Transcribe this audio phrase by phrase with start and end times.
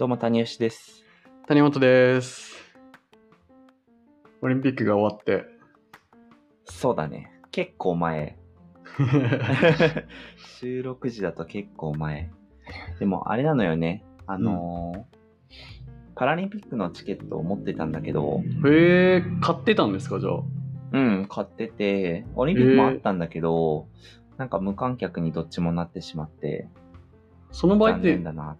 [0.00, 1.04] どうも谷吉です。
[1.46, 2.56] 谷本です。
[4.40, 5.44] オリンピックが終わって。
[6.64, 7.30] そうだね。
[7.50, 8.38] 結構前。
[10.58, 12.30] 収録時だと結構前。
[12.98, 14.02] でもあれなのよね。
[14.26, 15.02] あのー
[16.14, 20.42] パラリンピックのチケットを持ってたんだけど、へえ、買ってたんですか、じゃあ？
[20.92, 23.86] うん、買ってて、オリンピックもあったんだけど、
[24.38, 26.68] なんか無観客にどっちもなってしまって、
[27.50, 28.56] その場合ってだな。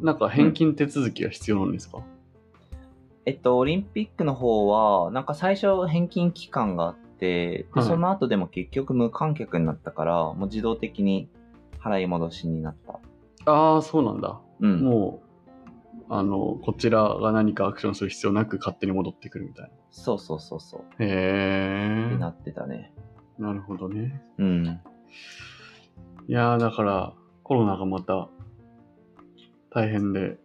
[0.00, 2.02] なんか返金手続きが必要なんですか、
[3.24, 11.28] えっと、オリンピックの方は、なんか最初返金期間があって、ではいその後でも結局無観客になったから、もう自動的に
[11.80, 12.98] 払い戻しになった。
[13.50, 14.40] ああ、そうなんだ。
[14.60, 14.80] うん。
[14.80, 15.32] もう、
[16.08, 20.80] あの、こちらが何かアクションする必要なく勝手に戻ってくるみたいそうそうそうそう。
[20.98, 21.06] な。
[21.06, 22.12] へえ。
[22.12, 22.92] になってたね。
[23.38, 24.20] なるほどね。
[24.38, 24.80] うん。
[26.26, 27.12] いやー、だから、
[27.42, 28.28] コロナがまた
[29.74, 30.38] 大変で、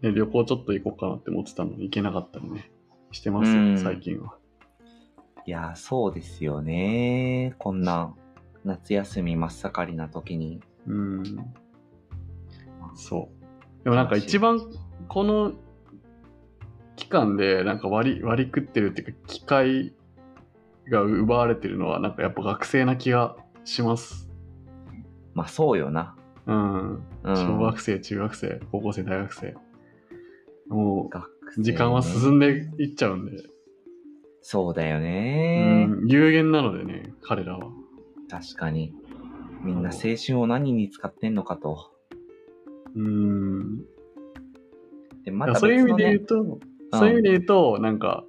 [0.00, 2.70] ね、旅行ちょっと行こうかなって思ってたのに行けなかったりね、
[3.12, 4.34] してますよ、うん最近は。
[5.46, 7.54] いやー、そうですよね。
[7.58, 8.14] こんな
[8.64, 10.60] 夏休み真っ盛りな時に。
[10.86, 11.22] うん。
[12.94, 13.30] そ
[13.80, 13.84] う。
[13.84, 14.60] でもなんか一番
[15.08, 15.52] この
[16.96, 19.92] 期間でなんか割り割り食ってるっていうか機会
[20.88, 24.30] が奪われてるのはなんかやっぱ学生な気がします。
[25.34, 26.16] まあそうよな。
[26.46, 26.94] うん。
[26.94, 27.36] うん。
[27.36, 29.54] 小学生、中学生、高校生、大学生。
[30.68, 32.46] も学う生時間は進んで
[32.78, 33.42] いっちゃうんで、
[34.40, 37.70] そうだようね、ん、有限なのでね、彼らは。
[38.28, 38.94] 確かに。
[39.62, 41.92] みんな青春を何に使ってんのかと。
[42.96, 43.78] うん。
[45.24, 46.58] で、またそういう意味で言うね、と、
[46.98, 48.24] そういう意味で言うと、なんか、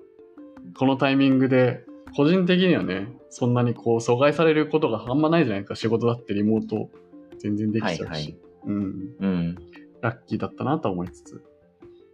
[0.77, 1.83] このタイミングで、
[2.15, 5.75] 個人的にはね、そんなにこう、阻害されることがあんまないじゃないですか。
[5.75, 6.91] 仕事だってリモート
[7.39, 8.01] 全然できちゃうし。
[8.03, 9.15] はいはいうん。
[9.19, 9.55] うん。
[10.01, 11.43] ラッキーだったなとは思いつつ。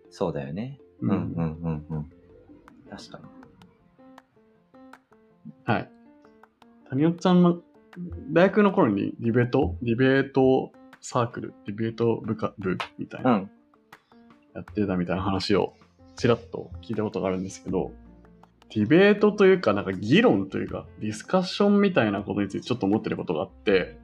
[0.10, 0.80] そうだよね。
[1.02, 2.10] うんうんうんうん。
[2.90, 3.26] 確かに。
[5.66, 5.92] はい。
[6.90, 7.62] 谷尾ちゃんの、
[8.32, 9.76] 大学の頃にディベート？
[9.84, 10.72] ディベート
[11.02, 13.52] サークル、ディベート部か部みたいうな、ん。
[14.56, 15.74] やってたみたいな話を
[16.16, 17.92] ちらっと聞いたことがあるんですけど、
[18.74, 24.00] ディベートというか、なんか議論というか、ディスカッションみたいなことについてちょっと思ってることがあって、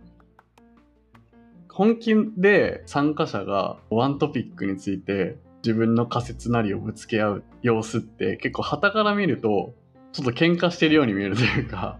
[1.75, 9.73] 本気で参加者がワントピックについて自分の仮説なりをぶつけ合う様子って結構旗から見ると
[10.13, 11.99] ちょっと喧嘩してるように見えるというか、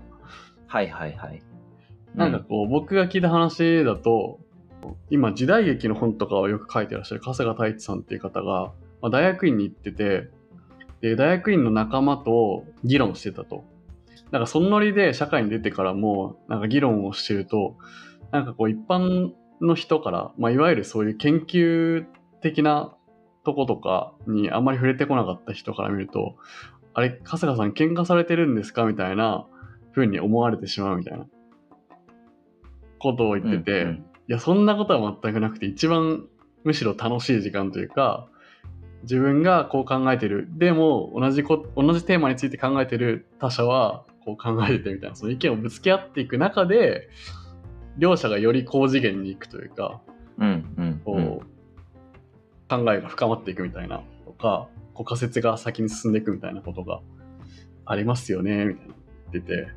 [0.65, 1.41] はいはいはい。
[2.13, 4.39] なんかこう僕が聞いた話だと、
[5.09, 8.71] 今時代劇の本とかをよく書いてらっしゃる春日太一さんっていう方が、
[9.01, 10.29] まあ、大学院に行ってて、
[11.01, 13.65] で、大学院の仲間と議論してたと。
[14.31, 17.75] なんかそのノリで社会に出てからも、なんか議論をしてると、
[18.31, 22.05] なんかこう一般の人から、まあいわゆるそういう研究
[22.41, 22.95] 的な
[23.43, 26.35] とことかにあんまり触れてこなかった人から見ると、
[26.93, 29.45] あれ、春日さん喧嘩されてるんですかみたいな
[29.93, 31.25] 風に思われてしまうみたいな
[32.99, 36.25] ことを言ってて、うんうんいや、そんなことは全くなくて、一番
[36.63, 38.27] むしろ楽しい時間というか、
[39.03, 40.47] 自分がこう考えてる。
[40.57, 47.07] でも、同じこ、同じテーマについて考えてる他者は、こう考えててみたいな、その意見をぶつけ合っていく中で、
[47.97, 50.01] 両者がより高次元に行くというか、
[50.37, 51.39] うんうんこう、うん。
[52.67, 57.01] 考えが深まっていくみたいなとか、こう仮説が先に進んでいくみたいなことが
[57.85, 58.95] ありますよね、みたいな
[59.33, 59.67] 言ってて、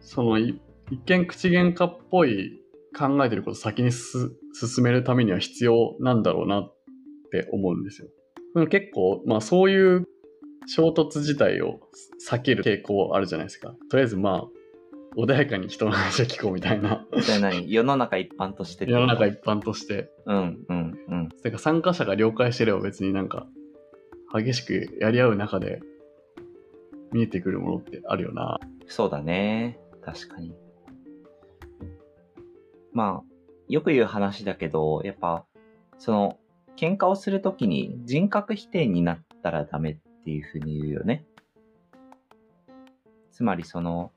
[0.00, 2.62] そのい一見口喧嘩っぽい
[2.96, 6.74] 考えてることを先にす進めるためには必要なんだろうなっ
[7.30, 8.08] て思うんですよ。
[8.68, 10.04] 結構、まあそういう
[10.66, 11.80] 衝突自体を
[12.30, 13.74] 避ける傾向あるじゃないですか。
[13.90, 14.44] とりあえずまあ、
[15.18, 17.72] 穏やかに人の話を聞こうみたいな、じゃあ何？
[17.72, 21.28] 世の中一般としてって世の中一般としてうんうんうん。
[21.28, 23.48] てか参加者が了解してれば別になんか
[24.32, 25.82] 激しくやり合う中で
[27.10, 28.60] 見えてくるものってあるよな。
[28.86, 29.80] そうだね。
[30.04, 30.54] 確かに。
[32.92, 33.34] まあ、
[33.68, 35.44] よく言う話だけど、やっぱ、
[35.98, 36.38] その、
[36.76, 41.24] 喧嘩をするときに人格否定になったらダメっていうふうに言うよね。
[43.30, 44.12] つまりその、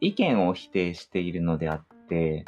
[0.00, 2.44] 意見を否定しているのであって、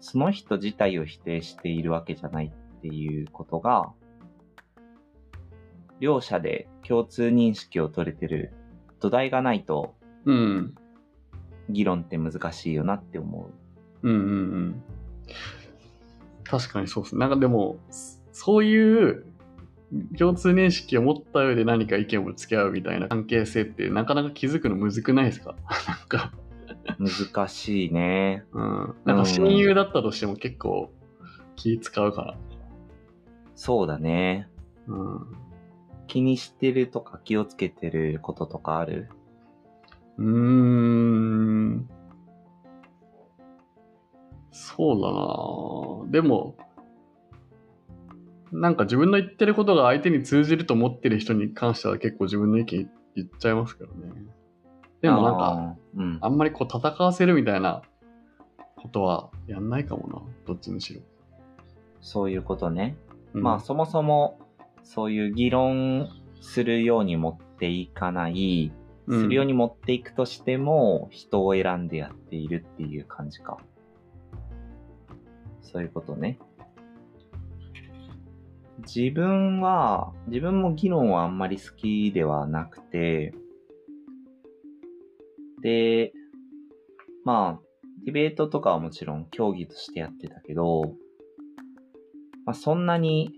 [0.00, 3.92] その人自体を否定しているわけじゃないっていうことが、
[6.00, 8.52] 両者で共通認識を取れてる
[9.00, 9.94] 土台がないと、
[10.24, 10.74] うん。
[11.70, 13.50] 議論って難しいよなって思
[14.02, 14.08] う。
[14.08, 14.32] うんうんう
[14.66, 14.82] ん。
[16.44, 17.20] 確かにそうですね。
[17.20, 17.78] なんかでも、
[18.32, 19.24] そういう
[20.18, 25.54] 共通認識を持った上で何か意見をぶつけ合うみたいな関係性ってなかなか気づくのむずくないですか？
[25.88, 26.32] なんか、
[26.98, 28.44] 難しいね。
[28.52, 28.94] うん。
[29.04, 30.90] なんか親友だったとしても結構
[31.56, 32.38] 気使うから。
[33.54, 34.48] そうだね。
[34.86, 35.26] うん。
[36.06, 39.08] 気にしてるとか気をつけてることとかある？
[40.18, 41.88] うーん。
[44.50, 46.56] そうだなでも、
[48.52, 54.12] なんか自分の言ってることが相手に通じると思ってる人に関しては結構自分の意見言っちゃいますけどね。
[55.04, 56.18] でもなんか、あー、うん。
[56.22, 57.82] あんまりこう戦わせるみたいな
[58.76, 60.22] ことはやんないかもな。
[60.46, 61.02] どっちにしろ。
[62.00, 62.96] そういうことね。
[63.34, 64.38] うんまあそもそも
[64.82, 66.08] そういう議論
[66.40, 68.72] するように持っていかない、
[69.08, 73.58] するように持っていくとしても、人を選んでやっているっていう感じか。
[75.60, 76.38] そういうことね。
[78.86, 83.34] 自分は、自分も議論はあんまり好きではなくて、
[85.64, 86.12] で、
[87.24, 87.60] まあ、
[88.04, 90.94] ディベートとかはもちろん競技としてやってたけど、
[92.44, 93.32] まあ、そんなに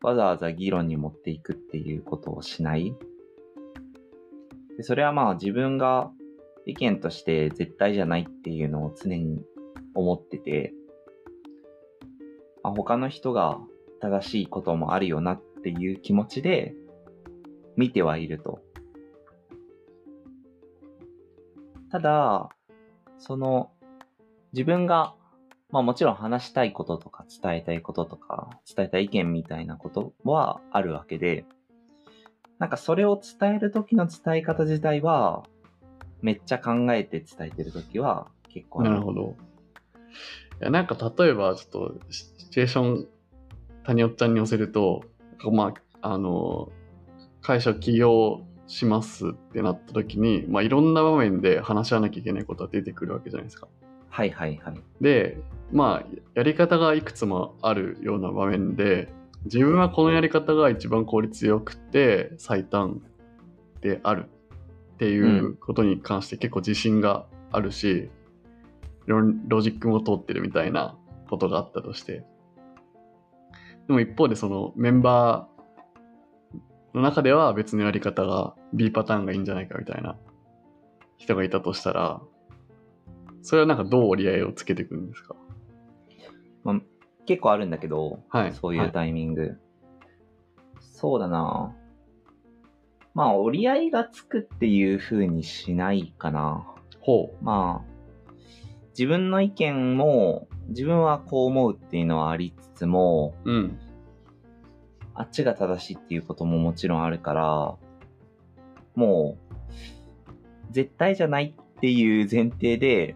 [0.00, 2.94] わざわざ議論に持っていくっていうことをしない。
[4.76, 6.10] でそれはまあ自分が
[6.66, 9.42] 意見として絶対じゃないっていうのを常に
[9.94, 10.72] 思ってて、
[12.62, 13.58] まあ、他の人が
[14.00, 16.74] 正しいこともあるよなっていう気持ちで
[17.76, 18.60] 見てはいると。
[21.92, 22.48] ただ、
[23.18, 23.70] その
[24.54, 25.14] 自分が
[25.70, 31.44] まあもちろん話したいこととか伝えたいこととか伝えたい意見みたいなことはあるわけで、
[32.58, 35.44] なんかそれを伝えるときの伝え方自体は
[36.22, 39.36] めっちゃ考えて伝えてるときは結構あなるほど。
[40.62, 43.08] いや、なんか例えば、ちょっとシチュエーション、
[43.84, 45.02] 谷尾ちゃんに寄せると、
[45.50, 46.70] まあ、あの、
[47.42, 53.68] 会社起業しますってなった時に、まあ、いろんな場面で話し合わなきゃいけないことは出てくるわけじゃないですか。
[54.08, 54.80] はいはいはい。
[55.02, 55.36] で、
[55.70, 59.12] まあ、やり方がいくつもあるような場面で、
[59.44, 63.02] 自分はこのやり方が一番効率よくて最短
[63.82, 64.30] である
[64.94, 68.10] っていうことに関して結構自信があるし、
[69.06, 70.96] ロロジックも通ってるみたいな
[71.28, 72.24] ことがあったとして。
[73.86, 75.51] でも一方でそのメンバー
[76.94, 80.16] の中では別のやり方が B パターンがいいんじゃないかみたいな
[81.16, 82.20] 人がいたとしたら、
[83.42, 85.34] それはなんかどう折り合いをつけていくんですか？
[86.64, 86.80] まあ、
[87.26, 88.52] 結構あるんだけど、はい。
[88.52, 89.58] そういうタイミング。
[90.80, 91.74] そうだな
[93.14, 96.66] まあ折り合いがつくっていう風にしないかな。
[97.00, 97.92] ほまあ、
[98.90, 103.50] 自分の意見も、自分はこう思うっていうのはありつつも、う。
[103.50, 103.78] うん。
[105.14, 107.76] あっちが正しいっていうことももちろんあるから、
[108.94, 113.14] もう、絶対じゃないっていう前提で、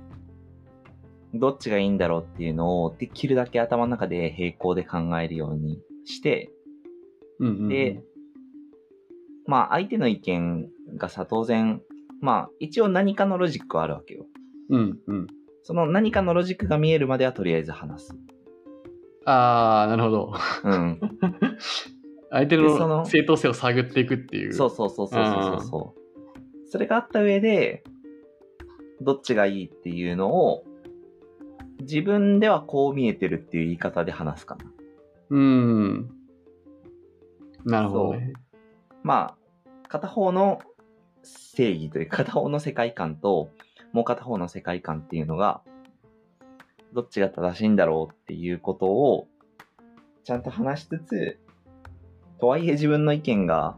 [1.34, 6.50] どっちがいいんだろうっていうのを、できるだけ頭の中で並行で考えるようにして、
[7.38, 8.02] うんうんうん、で、
[9.46, 11.80] まあ相手の意見がさ、当然、
[12.20, 14.26] まあ一応何かのロジックはあるわけよ。
[14.70, 15.26] うんうん。
[15.62, 18.18] その何かのロジックが見えるまではとりあえず話す。
[19.26, 20.34] あー、なるほど。
[20.64, 21.00] うん。
[22.30, 24.52] 相手でそのの正当性を探っていくっていう。
[24.52, 26.06] そうそうそうそうそうそう
[26.70, 27.84] それがあった上で、
[29.00, 30.64] どっちがいいっていうのを、
[31.80, 34.64] 自分ではこう見えてるっていう言い方で話すかな。
[35.30, 36.10] うーん。
[37.64, 38.32] なるほどね。
[39.02, 39.36] ま
[39.74, 40.60] あ、片方の
[41.22, 43.50] 正義というか、片方の世界観と、
[43.92, 45.62] もう片方の世界観っていうのが、
[46.92, 49.28] どっちが正しいんだろうっていうことを、
[50.24, 51.38] ちゃんと話しつつ、
[52.40, 53.76] とはいえ自分の意見が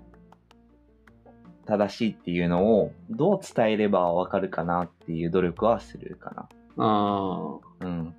[1.66, 6.48] 正しいっていうのを、どう伝えればわかるかなっていう努力はするか
[6.78, 7.86] あな。
[7.86, 8.06] うん。
[8.06, 8.12] ー、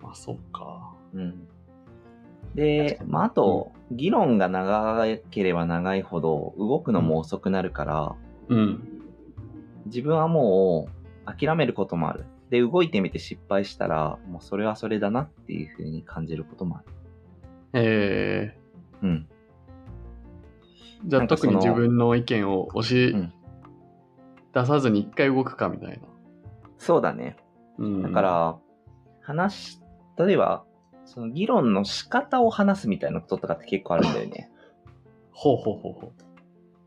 [0.00, 0.94] まあ、そっか。
[1.14, 1.48] うん。
[2.54, 8.16] で、まあ、あと、議論が長ければ長いほど動くのも遅くなるから、
[8.48, 9.02] うん。
[9.86, 10.88] 自分はも
[11.26, 12.26] う諦めることもある。
[12.50, 16.86] で、動いてみて失敗したら、もうそれはそれだなっていう風に感じることもある。
[17.74, 18.58] え
[19.02, 19.28] うん。
[21.04, 23.32] ー、じゃあ特に自分の意見を押しうん
[24.52, 25.98] 出さずに一回動くかみたいな。
[26.78, 27.36] そうだね。
[27.78, 28.02] うん。
[28.02, 28.58] だか、ら、
[29.20, 29.80] 話、
[30.16, 30.64] 例えば、
[31.04, 34.50] その議論の仕方を話すみたいなこととかって結構あるんだよね。
[35.32, 36.12] ほうほうほうほ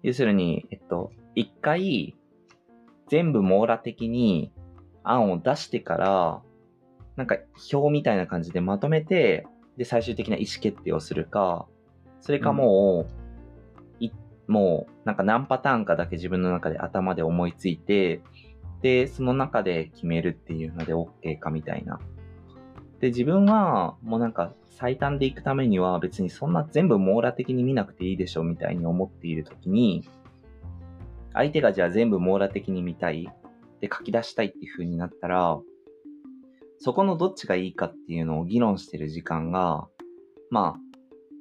[0.04, 2.18] 要するに、えっと、一回、
[3.08, 4.52] 全部網羅的に
[5.04, 6.42] 案を出してから、
[7.16, 7.38] なんか
[7.72, 9.46] 表みたいな感じでまとめて、
[9.78, 11.68] で、最終的な意思決定をするか、
[12.20, 13.08] それかも
[14.00, 14.12] う、い
[14.48, 18.22] もう、なんか何パターンかだけ自分の中で頭で思いついて、
[18.82, 22.00] で、その中で決めるっていうので OK かみたいな。
[23.00, 30.08] で、自分はもうなんか最短で行くためには別にそんな全部網羅的に見なくていいでしょみたいに思っているときに、
[31.34, 33.32] 相手がじゃあ全部網羅的に見たい
[33.82, 35.60] で書き出したいっていう風になったら、
[36.80, 39.88] そこのどっちがいいかっていうのを議論してる時間が、
[40.50, 40.80] まあ、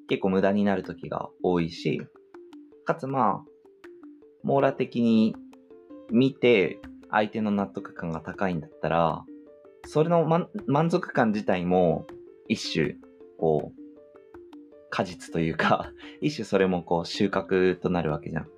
[0.09, 2.03] 結構無駄になる時が多いし、
[2.85, 3.45] かつまあ、
[4.43, 5.37] 網羅的に
[6.11, 6.81] 見て
[7.11, 9.25] 相手の納得感が高いんだったら、
[9.87, 10.27] それの、
[10.67, 12.07] 満足感自体も
[12.49, 12.97] 一種、
[13.39, 13.81] こう、
[14.91, 18.49] 果実というか、 一種それもこう収穫となるわけじゃん。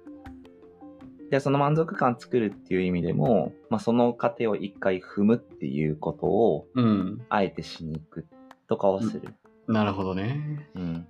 [1.33, 7.23] で、その満足感作るっていう意味でも、まあ、その過程を一回踏むっていうことを、うん。
[7.31, 8.27] あえてしに行く
[8.69, 9.35] とかはする。
[9.67, 10.69] なるほどね。
[10.75, 11.07] うん。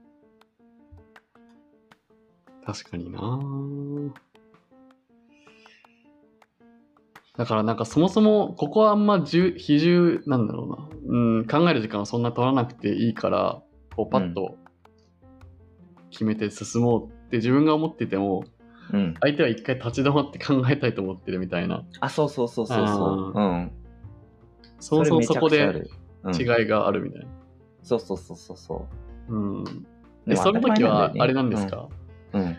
[2.64, 3.40] 確かにな
[7.36, 13.60] だからなんかそもそもここはあんま重比重なんだろうな、うん、考える時間はそんな取らなくていいから
[13.96, 14.56] こうパッと
[16.10, 18.44] 決めて進もうって自分が思ってても
[18.92, 19.14] うん。
[19.20, 23.38] 相手は一回立ち止まって考えたいと思ってるみたいなあ、そうそうそうそうそう。
[23.38, 23.70] うん。
[24.80, 25.84] そもそもそこで
[26.38, 27.26] 違いがあるみたいな、
[27.82, 28.86] そうそうそうそうそ
[29.28, 29.64] うん、う。
[30.26, 31.76] でその時はあれなんですか？
[31.76, 31.88] か、
[32.32, 32.56] うん。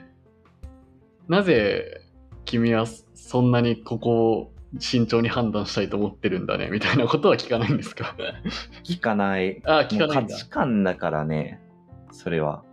[1.28, 2.02] なぜ
[2.46, 6.70] 君はそんなにここを慎重に判断したいと思ってるんだね？
[6.72, 8.16] みたいなことは聞かないんですか？
[8.84, 9.62] 聞かない。
[9.66, 11.60] あ聞かない価値観だからね、
[12.12, 12.64] それは。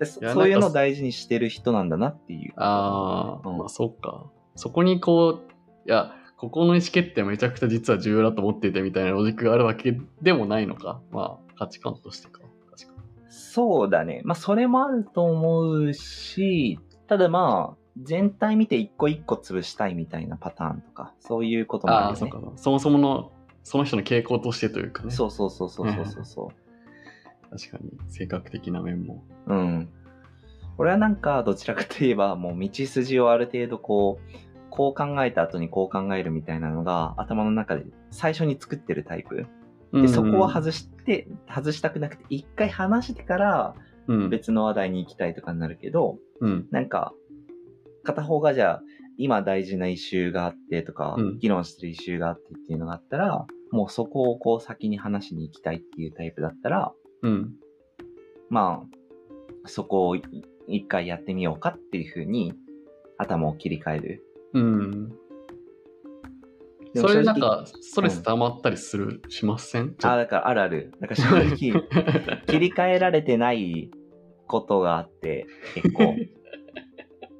[0.00, 2.54] でそいやそういうのを大事にしてる人なんだなっていう。
[2.56, 4.24] ああ、うんまあそうか。
[4.56, 11.00] そこにこう、いや、ここの意思決定めちゃくちゃ実は重要だと思っていてみたいなロジックがあるわけでもないのか。
[11.10, 12.40] まあ価値観としてか。
[12.70, 14.22] 確かそうだね。
[14.24, 22.30] まあ、それもあると思うし、ただまあ、全体見て一個一個潰したいみたいなパターンとか、そういうこともああ、あるよね。
[22.32, 22.52] そうか。
[22.56, 25.10] そもそもの、その人の傾向としてというかね。
[25.10, 26.52] そうそうそうそうそうそうそ
[27.50, 29.24] 確かに、性格的な面も。
[29.46, 29.54] う。
[29.54, 29.88] うん。
[30.78, 34.34] 俺はなんか、どちらかといえば、もう道筋をある程度こう、
[34.70, 39.46] こう考えた後にこう考えるみたいなのが、頭の中で最初に作ってるタイプ。
[39.92, 43.74] で、そこは外して、外したくなくて、一回話してから
[44.10, 46.66] うん、別の話題に行きたいとかになるけど、うん。
[46.72, 47.14] なんか、
[48.02, 48.82] 片方がじゃあ、
[49.16, 56.92] 今大事なイシューがあってとか、うん議論してるイシューがあってっていうのがあったら、もうそこをこう先に話しに行きたいっていうタイプだったら、
[57.22, 57.54] うん。
[58.48, 58.84] ま
[59.64, 60.22] あ、そこをい
[60.66, 62.54] 一回やってみようかっていうふうに
[63.18, 64.24] 頭を切り替える。
[64.54, 65.12] うん。
[66.96, 69.94] それでなんか、ストレス溜まったりする、しません？
[70.02, 70.92] あ、だからあるある。
[71.00, 71.56] だから正直、
[72.46, 73.90] 切り替えられてない
[74.48, 76.16] ことがあって、結構。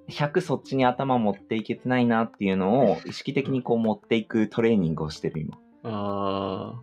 [0.09, 5.57] 100そっちに頭持っていけてないなっていうのを意識的にこう持っていくトレーニングをしてる今。
[5.85, 6.81] あ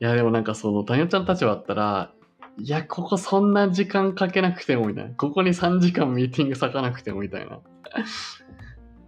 [0.00, 2.12] いや、でもなんかその、タニオちゃんたちはあったら、
[2.58, 5.14] いや、ここそんな時間かけなくてもみたいな。
[5.14, 7.60] ここに3時間ミーティング割かなくてもみたいな。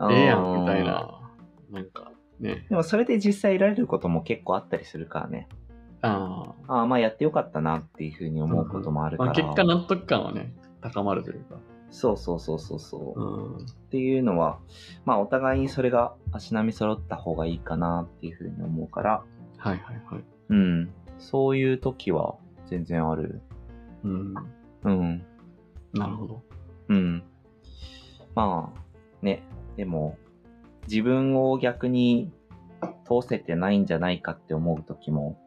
[0.10, 1.18] ええやん、みたいな。
[1.70, 2.66] なんか、ね。
[2.68, 5.48] でもそれで実際得られることも結構あったりするからね。
[6.02, 9.10] あああ、まあやってよかったなっていうふうに思うこともああ。
[9.10, 9.32] るから。
[9.32, 11.56] まあ、結果納得感はね、高まるというか。
[11.90, 13.20] そうそうそうそうそう。
[13.20, 13.56] うん。
[13.56, 13.58] っ
[13.90, 14.58] ていうのは、
[15.04, 19.22] まあお互いにそれが足並み揃った方がいいかなっていうふうに思うから、
[19.58, 20.24] はいはいはい。
[20.52, 20.90] うん。
[21.18, 23.40] そういう時は全然ある。
[24.04, 24.34] うん。
[24.84, 25.24] うん。
[25.94, 26.42] なるほど。
[26.88, 27.22] うん。
[28.34, 29.42] まあ、ね、
[29.76, 30.18] でも、
[30.88, 32.32] 自分を逆に
[33.04, 35.38] 通せてないんじゃないかって思う時も、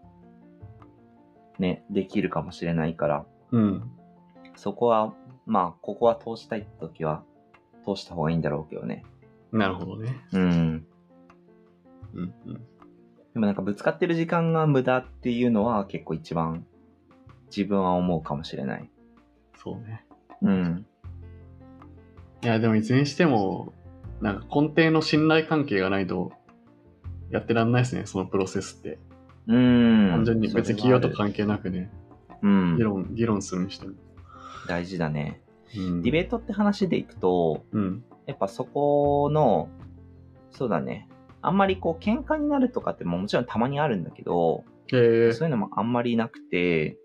[1.60, 3.92] ね、できるかもしれないから、うん。
[4.56, 5.14] そこは、
[5.46, 7.24] まあ、ここは通したいって時は、
[7.86, 9.04] 通した方がいいんだろうけどね。
[9.52, 10.26] なるほどね。
[10.34, 10.88] うん。
[12.14, 12.68] うんうん。
[13.36, 16.66] でもなんかぶつかってる時間が無駄っていうのは結構一番
[17.56, 18.90] 自分は思うかもしれない。
[19.62, 20.06] そうね。
[20.42, 20.86] うん。
[22.42, 23.74] いや、でもいずれにしても、
[24.22, 26.32] なんか根底の信頼関係がないと、
[27.30, 29.00] やってらんないですね、そのプロセスって。
[29.48, 30.10] うん。
[30.12, 31.14] 単純に別に企業と。
[31.14, 31.92] 関係なくね、
[32.42, 32.84] うん議。
[32.84, 33.96] 論、議論するにしても。
[34.70, 35.42] 大事だね。
[35.76, 38.06] うんディベートって話でいくと、うん。
[38.28, 39.68] やっぱそこの、
[40.52, 41.10] そうだね。
[41.46, 46.98] あんまりこう喧嘩になるとかってももちろんたまにあるんだけど、そういうのもあんまりなくて、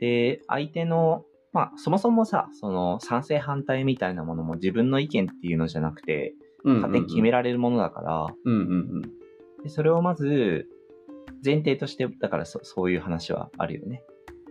[0.00, 6.34] で、相手の、まあそもそもさ、その賛成反対みたいなものも自分の意見っていうのじゃなくて、
[6.64, 9.02] 勝手に決められるものだから、うんうんうん。
[9.62, 10.66] でそれをまず
[11.44, 14.02] 前提として、だからそそういう話はあるよね。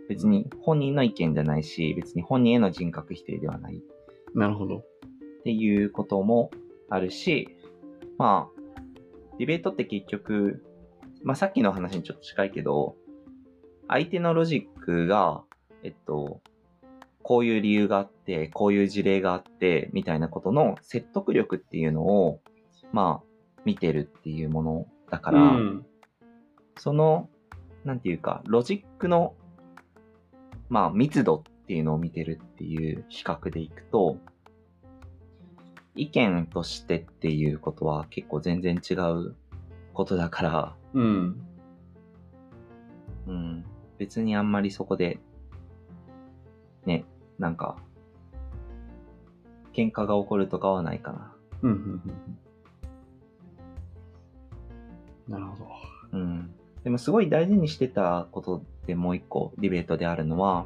[0.09, 3.81] 別に本人の意見じゃないし、別に本人への人格否定ではない
[4.35, 4.77] なるほど。
[4.77, 4.81] っ
[5.43, 6.51] ていうことも
[6.89, 7.57] あるし、
[8.17, 8.52] まあ、
[9.37, 10.63] ディベートって結局、
[11.23, 12.95] まあさっきの話にちょっと近いけど、
[13.87, 15.43] 相手のロジックが、
[15.83, 16.41] えっと、
[17.21, 22.41] こういう理由があって、こういう事例があって、みたいなことの説得力っていうのを、
[22.91, 23.27] まあ、
[23.65, 25.85] 見てるっていうものだから、うん。
[26.77, 27.29] その、
[27.85, 29.35] なんていうか、ロジックの、
[30.69, 34.17] まあ、密度っていうのを見てるっていう比較でいくと、
[35.95, 39.35] 意見としてっていうことは結構全然違う
[39.93, 41.47] ことだから、うん。
[43.27, 43.65] うん、
[43.97, 45.19] 別にあんまりそこで、
[46.85, 47.05] ね、
[47.39, 47.77] なんか、
[49.73, 51.35] 喧嘩が起こるとかはないかな。
[51.62, 51.71] うん。
[51.71, 51.77] うん。
[51.77, 52.38] うん
[55.27, 55.69] なるほど。
[56.13, 56.53] うん。
[56.83, 60.65] でもすごい大事にしてたことでもう一個ディベートであるのは、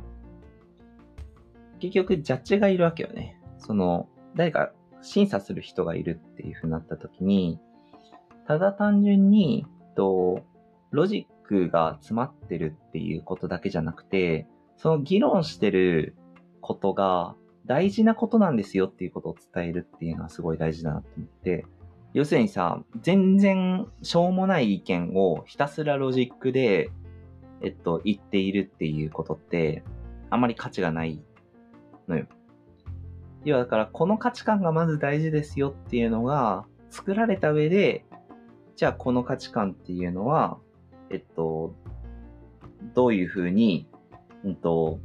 [1.79, 3.39] 結局ジャッジがいるわけよね。
[3.59, 4.71] その、誰か
[5.07, 7.59] 審査する人がいるっていう風になった時に、
[8.45, 10.41] ただ単純に、と、
[10.91, 16.15] ロジックが詰まってるっていうことだけじゃなくて、その議論してる
[16.61, 17.35] ことが
[17.65, 21.65] 大事なことなんですよっていうことを伝えるっていうのはすごい大事だなと思って、
[22.13, 26.89] 要するにさ、全然しょうもない意見をひたすらロジックで、
[27.61, 29.83] えっと、言っているっていうことって、
[30.29, 31.21] あまり価値がない
[32.07, 32.27] のよ。
[33.49, 38.05] 要はだから、この価値観がまず大事ですよっていうのが作られた上で、
[38.75, 40.59] じゃあこの価値観っていうのは、
[41.09, 41.75] えっと、
[42.93, 43.87] どういうふうに、
[44.43, 44.99] うんと、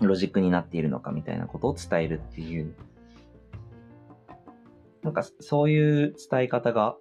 [0.00, 2.74] ロジックになっているのかみたいなことを伝えるっていう
[5.04, 6.96] なんかそういう伝え方が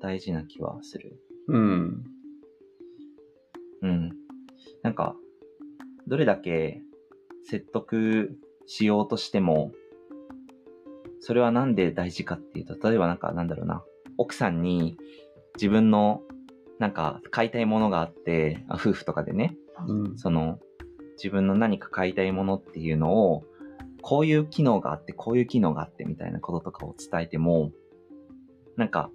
[0.00, 1.18] 大事な気はする。
[1.48, 2.04] うん。
[3.82, 4.12] うん。
[4.82, 5.16] なんか、
[6.06, 6.82] どれだけ
[7.44, 9.72] 説得しようとしても、
[11.26, 13.82] それはなんで大事かっていうと、例えばなんかなんだろうな、
[14.16, 14.96] 奥さんに
[15.56, 16.22] 自分の
[16.78, 19.56] なんか買いたいものがあって、あ夫婦とかでね、
[19.88, 20.16] うん。
[20.16, 20.60] その
[21.16, 23.42] 自分の何か買いたいものっていうのを、
[24.02, 27.72] こういう機能があって、こういう機能があってみたいなこととかを伝えても、
[28.76, 29.10] なんか、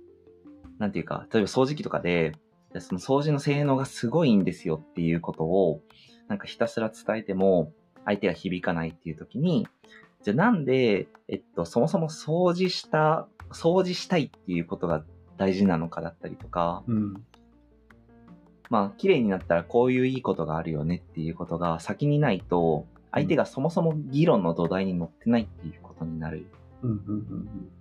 [0.80, 2.34] なんていうか、例えば掃除機とかで、
[2.80, 5.80] その掃除の性能がすごいんですよっていうことを、
[6.28, 7.72] なんかひたすら伝えても、
[8.04, 9.66] 相手が響かないっていう時に、
[10.24, 15.04] じゃあなんで、えっと、そもそも掃除した、掃除したいっていうことが
[15.38, 17.26] 大事なのかだったりとか、うん。
[18.70, 26.46] まあ、綺麗になったらこういういいことがあるよねっていうことが先にないと、相手がそもそも議論の土台に乗ってないっていうことになる。
[26.84, 26.92] うん。
[26.92, 27.72] うん。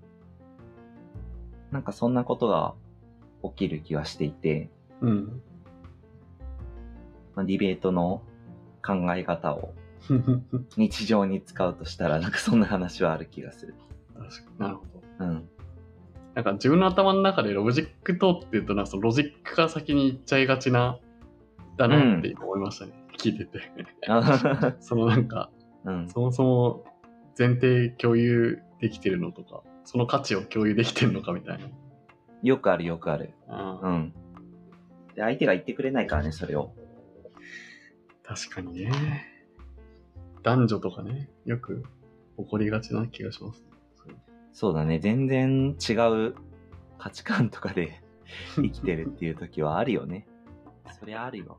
[1.71, 2.75] なんかそんなことが
[3.45, 5.43] 起きる気はしていて、うん。
[7.37, 8.23] まあ、ディベートの
[8.83, 9.80] 考え方をうん。
[10.77, 13.75] 日常に使うとしたら、なんかそんな話はある気がする。
[14.15, 15.25] 確かになるほど。
[15.25, 15.49] うん。
[16.35, 20.99] なんか自分の頭の中でロジック通ってるとなんかそのロジックが先に行っちゃいがちな
[21.77, 23.61] だなって今思いましたね、聞いてて
[24.81, 25.51] そのなんか
[25.85, 26.09] うん。
[26.09, 26.85] そもそも
[27.37, 31.69] 前提共有できてるのとかその価値を共有できてるのかみたいな
[32.43, 33.35] よくあるよくある。
[33.49, 34.15] うん。
[35.15, 36.73] で、相手が言ってくれないからね、それを。
[38.23, 39.30] 確かにね
[40.43, 41.85] 男女とかねよく
[42.39, 43.63] 起こりがちな気がします、
[44.53, 44.99] そうだね。
[44.99, 45.93] 全然違
[46.29, 46.35] う
[46.99, 48.03] 価値観とかで
[48.57, 50.27] 生きてるっていう時はあるよね。
[50.99, 51.57] そりゃあるよ。